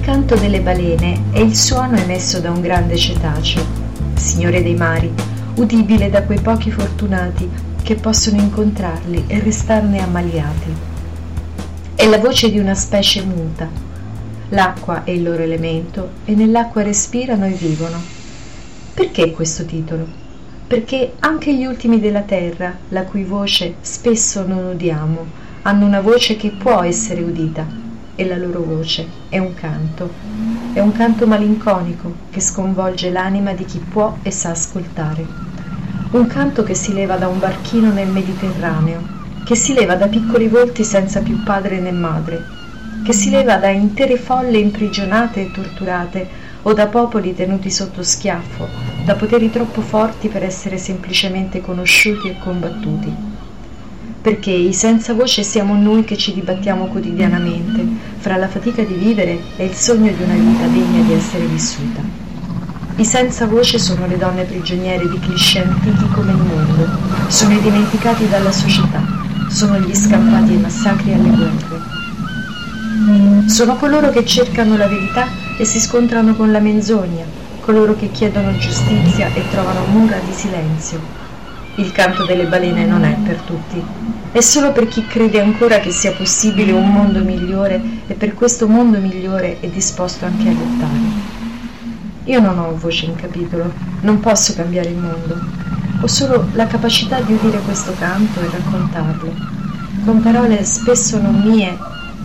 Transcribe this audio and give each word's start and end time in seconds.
canto 0.00 0.34
delle 0.34 0.60
balene 0.60 1.30
è 1.30 1.38
il 1.38 1.56
suono 1.56 1.96
emesso 1.96 2.38
da 2.38 2.50
un 2.50 2.60
grande 2.60 2.98
cetaceo, 2.98 3.64
signore 4.14 4.62
dei 4.62 4.74
mari, 4.74 5.10
udibile 5.54 6.10
da 6.10 6.22
quei 6.24 6.38
pochi 6.38 6.70
fortunati 6.70 7.48
che 7.82 7.94
possono 7.94 8.38
incontrarli 8.38 9.24
e 9.26 9.40
restarne 9.40 10.02
ammaliati. 10.02 10.74
È 11.94 12.06
la 12.06 12.18
voce 12.18 12.50
di 12.50 12.58
una 12.58 12.74
specie 12.74 13.22
muta. 13.22 13.70
L'acqua 14.50 15.04
è 15.04 15.12
il 15.12 15.22
loro 15.22 15.42
elemento 15.42 16.10
e 16.26 16.34
nell'acqua 16.34 16.82
respirano 16.82 17.46
e 17.46 17.52
vivono. 17.52 17.96
Perché 18.92 19.30
questo 19.30 19.64
titolo? 19.64 20.06
Perché 20.66 21.14
anche 21.20 21.54
gli 21.54 21.64
ultimi 21.64 22.00
della 22.00 22.20
terra, 22.20 22.76
la 22.90 23.04
cui 23.04 23.24
voce 23.24 23.76
spesso 23.80 24.46
non 24.46 24.66
udiamo, 24.66 25.24
hanno 25.62 25.86
una 25.86 26.02
voce 26.02 26.36
che 26.36 26.50
può 26.50 26.82
essere 26.82 27.22
udita 27.22 27.88
e 28.20 28.26
la 28.26 28.36
loro 28.36 28.60
voce 28.62 29.08
è 29.30 29.38
un 29.38 29.54
canto, 29.54 30.10
è 30.74 30.80
un 30.80 30.92
canto 30.92 31.26
malinconico 31.26 32.12
che 32.30 32.40
sconvolge 32.40 33.10
l'anima 33.10 33.54
di 33.54 33.64
chi 33.64 33.78
può 33.78 34.18
e 34.20 34.30
sa 34.30 34.50
ascoltare. 34.50 35.26
Un 36.10 36.26
canto 36.26 36.62
che 36.62 36.74
si 36.74 36.92
leva 36.92 37.16
da 37.16 37.28
un 37.28 37.38
barchino 37.38 37.90
nel 37.90 38.08
Mediterraneo, 38.08 39.00
che 39.42 39.54
si 39.54 39.72
leva 39.72 39.94
da 39.94 40.06
piccoli 40.08 40.48
volti 40.48 40.84
senza 40.84 41.20
più 41.20 41.42
padre 41.42 41.80
né 41.80 41.92
madre, 41.92 42.44
che 43.06 43.14
si 43.14 43.30
leva 43.30 43.56
da 43.56 43.70
intere 43.70 44.18
folle 44.18 44.58
imprigionate 44.58 45.40
e 45.40 45.50
torturate 45.50 46.28
o 46.60 46.74
da 46.74 46.88
popoli 46.88 47.34
tenuti 47.34 47.70
sotto 47.70 48.02
schiaffo, 48.02 48.68
da 49.02 49.14
poteri 49.14 49.50
troppo 49.50 49.80
forti 49.80 50.28
per 50.28 50.42
essere 50.42 50.76
semplicemente 50.76 51.62
conosciuti 51.62 52.28
e 52.28 52.36
combattuti 52.38 53.39
perché 54.20 54.50
i 54.50 54.74
senza 54.74 55.14
voce 55.14 55.42
siamo 55.42 55.74
noi 55.74 56.04
che 56.04 56.16
ci 56.16 56.34
dibattiamo 56.34 56.86
quotidianamente 56.86 57.86
fra 58.18 58.36
la 58.36 58.48
fatica 58.48 58.82
di 58.82 58.94
vivere 58.94 59.40
e 59.56 59.64
il 59.64 59.74
sogno 59.74 60.12
di 60.12 60.22
una 60.22 60.34
vita 60.34 60.66
degna 60.66 61.02
di 61.02 61.12
essere 61.12 61.46
vissuta. 61.46 62.02
I 62.96 63.04
senza 63.04 63.46
voce 63.46 63.78
sono 63.78 64.06
le 64.06 64.18
donne 64.18 64.44
prigioniere 64.44 65.08
di 65.08 65.18
cliché 65.18 65.62
antichi 65.62 66.06
come 66.12 66.32
il 66.32 66.36
mondo, 66.36 66.86
sono 67.28 67.54
i 67.54 67.60
dimenticati 67.62 68.28
dalla 68.28 68.52
società, 68.52 69.02
sono 69.48 69.78
gli 69.78 69.94
scampati 69.94 70.52
ai 70.52 70.58
massacri 70.58 71.10
e 71.10 71.14
alle 71.14 71.30
guerre. 71.30 71.98
Sono 73.48 73.76
coloro 73.76 74.10
che 74.10 74.26
cercano 74.26 74.76
la 74.76 74.86
verità 74.86 75.26
e 75.56 75.64
si 75.64 75.80
scontrano 75.80 76.34
con 76.34 76.52
la 76.52 76.60
menzogna, 76.60 77.24
coloro 77.60 77.96
che 77.96 78.10
chiedono 78.10 78.54
giustizia 78.58 79.32
e 79.32 79.44
trovano 79.50 79.86
mura 79.86 80.18
di 80.18 80.32
silenzio, 80.34 81.00
il 81.76 81.92
canto 81.92 82.24
delle 82.24 82.46
balene 82.46 82.84
non 82.84 83.04
è 83.04 83.16
per 83.24 83.36
tutti, 83.40 83.82
è 84.32 84.40
solo 84.40 84.72
per 84.72 84.88
chi 84.88 85.06
crede 85.06 85.40
ancora 85.40 85.80
che 85.80 85.90
sia 85.90 86.12
possibile 86.12 86.72
un 86.72 86.90
mondo 86.90 87.22
migliore 87.24 87.80
e 88.06 88.14
per 88.14 88.34
questo 88.34 88.68
mondo 88.68 88.98
migliore 88.98 89.58
è 89.60 89.68
disposto 89.68 90.24
anche 90.24 90.48
a 90.48 90.52
lottare. 90.52 91.38
Io 92.24 92.40
non 92.40 92.58
ho 92.58 92.76
voce 92.76 93.06
in 93.06 93.16
capitolo, 93.16 93.72
non 94.02 94.20
posso 94.20 94.54
cambiare 94.54 94.90
il 94.90 94.96
mondo, 94.96 95.40
ho 96.00 96.06
solo 96.06 96.48
la 96.52 96.66
capacità 96.66 97.20
di 97.20 97.32
udire 97.32 97.58
questo 97.60 97.94
canto 97.98 98.40
e 98.40 98.50
raccontarlo, 98.50 99.34
con 100.04 100.20
parole 100.20 100.64
spesso 100.64 101.20
non 101.20 101.40
mie, 101.44 101.76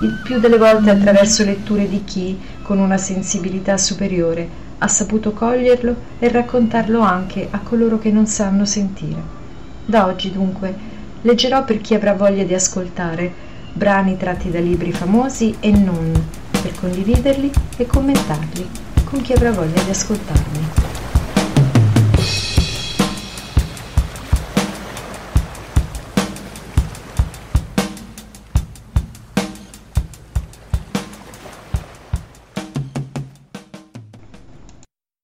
il 0.00 0.20
più 0.22 0.40
delle 0.40 0.58
volte 0.58 0.90
attraverso 0.90 1.44
letture 1.44 1.88
di 1.88 2.02
chi, 2.04 2.38
con 2.62 2.78
una 2.78 2.98
sensibilità 2.98 3.76
superiore, 3.78 4.62
ha 4.78 4.88
saputo 4.88 5.32
coglierlo 5.32 5.96
e 6.18 6.28
raccontarlo 6.28 7.00
anche 7.00 7.48
a 7.50 7.58
coloro 7.58 7.98
che 7.98 8.10
non 8.10 8.26
sanno 8.26 8.64
sentire. 8.64 9.22
Da 9.86 10.06
oggi, 10.06 10.32
dunque, 10.32 10.74
leggerò 11.22 11.64
per 11.64 11.80
chi 11.80 11.94
avrà 11.94 12.14
voglia 12.14 12.44
di 12.44 12.54
ascoltare 12.54 13.32
brani 13.72 14.16
tratti 14.16 14.50
da 14.50 14.60
libri 14.60 14.92
famosi 14.92 15.56
e 15.60 15.70
non, 15.70 16.12
per 16.50 16.74
condividerli 16.74 17.50
e 17.76 17.86
commentarli 17.86 18.68
con 19.04 19.20
chi 19.20 19.32
avrà 19.32 19.50
voglia 19.50 19.82
di 19.82 19.90
ascoltarli. 19.90 20.83